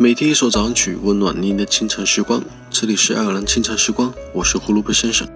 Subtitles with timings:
[0.00, 2.40] 每天一首早安曲，温暖您的清晨时光。
[2.70, 5.28] 这里是爱尔兰清晨时光，我是胡萝卜先生。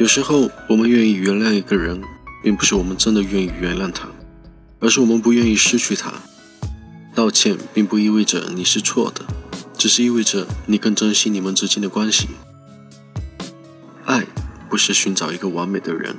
[0.00, 2.02] 有时候，我们愿意原谅一个人，
[2.42, 4.08] 并不是我们真的愿意原谅他，
[4.80, 6.12] 而是我们不愿意失去他。
[7.14, 9.24] 道歉并不意味着你是错的，
[9.74, 12.26] 只是意味着你更珍惜你们之间的关系。
[14.06, 14.26] 爱
[14.68, 16.16] 不是寻找一个完美的人，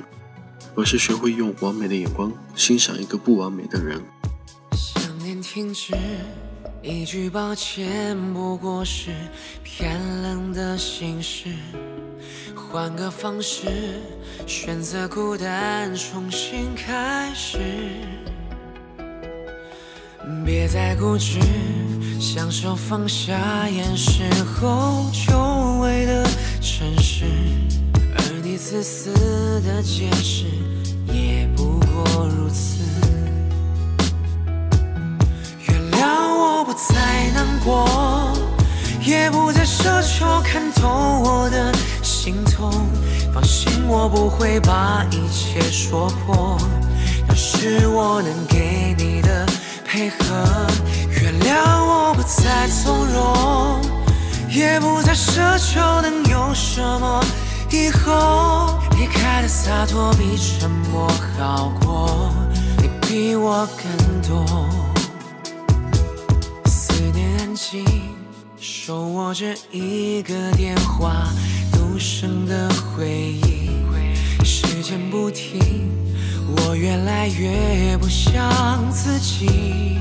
[0.76, 4.00] 而是学会用完美的眼光欣赏一个不完美的人。
[5.52, 5.92] 停止，
[6.80, 9.10] 一句抱歉不过是
[9.64, 11.48] 偏冷的心事。
[12.54, 13.66] 换个方式，
[14.46, 17.58] 选择孤单，重新开始。
[20.46, 21.40] 别再固执，
[22.20, 25.36] 享受放下掩饰后久
[25.80, 26.24] 违的
[26.60, 27.24] 诚实。
[28.16, 29.12] 而你自私
[29.62, 30.44] 的解释，
[39.70, 40.88] 奢求看透
[41.24, 42.72] 我的心痛。
[43.32, 46.58] 放心，我不会把一切说破。
[47.28, 49.46] 要是我能给你的
[49.86, 50.66] 配合，
[51.22, 53.80] 原谅我不再从容，
[54.48, 57.24] 也不再奢求能有什么
[57.70, 58.76] 以后。
[58.98, 62.32] 离开的洒脱比沉默好过，
[62.78, 64.89] 你比我更懂。
[68.90, 71.28] 手握着一个电话，
[71.70, 73.70] 独生的回忆。
[74.42, 75.88] 时间不停，
[76.56, 79.96] 我越来越不像自己。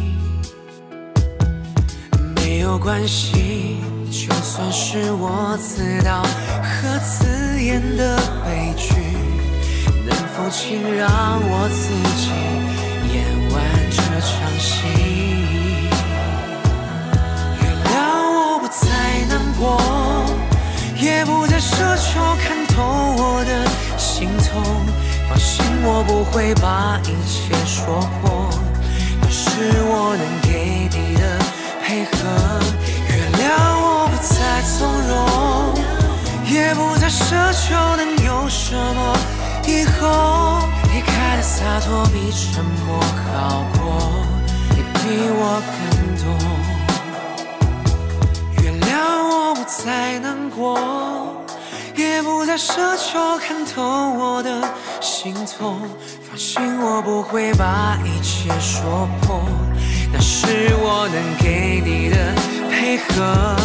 [2.35, 3.77] 没有关系，
[4.09, 8.95] 就算是我自导和自演的悲剧，
[10.03, 12.31] 能否请让我自己
[13.13, 14.58] 演完这场
[21.39, 22.83] 不再奢求看透
[23.15, 23.65] 我的
[23.97, 24.61] 心痛，
[25.29, 28.49] 放心，我不会把一切说破。
[29.21, 31.39] 那是我能给你的
[31.81, 32.17] 配合，
[33.07, 33.47] 原谅
[33.79, 35.15] 我不再从容，
[36.51, 39.17] 也不再奢求能有什么
[39.65, 40.67] 以后。
[40.91, 43.79] 离开的洒脱比沉默好过，
[44.71, 45.77] 你比我更
[46.17, 46.58] 懂。
[49.89, 50.77] 再难过，
[51.95, 54.61] 也不再奢求看透我的
[55.01, 55.81] 心痛。
[56.21, 59.41] 放心，我不会把一切说破。
[60.13, 62.35] 那是我能给你的
[62.69, 63.55] 配合，